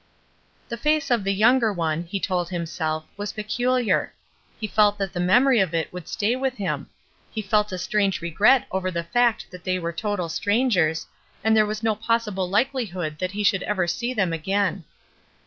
The 0.69 0.77
face 0.81 1.11
of 1.11 1.23
the 1.23 1.31
younger 1.31 1.71
one, 1.71 2.01
he 2.05 2.19
told 2.19 2.49
himself, 2.49 3.05
was 3.17 3.33
peculiar; 3.33 4.15
he 4.59 4.65
felt 4.65 4.97
that 4.97 5.13
the 5.13 5.19
memory 5.19 5.59
of 5.59 5.75
it 5.75 5.93
would 5.93 6.07
stay 6.07 6.35
with 6.35 6.55
him; 6.55 6.89
he 7.29 7.43
felt 7.43 7.71
a 7.71 7.77
strange 7.77 8.19
regret 8.19 8.65
over 8.71 8.89
the 8.89 9.03
fact 9.03 9.51
that 9.51 9.63
they 9.63 9.77
were 9.77 9.93
total 9.93 10.27
strangers, 10.27 11.05
and 11.43 11.55
there 11.55 11.67
was 11.67 11.83
no 11.83 11.93
possible 11.93 12.49
likelihood 12.49 13.19
that 13.19 13.33
he 13.33 13.43
should 13.43 13.61
ever 13.61 13.85
see 13.85 14.11
them 14.11 14.33
again. 14.33 14.85